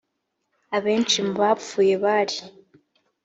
[0.77, 2.37] abenshi mu bapfuye bari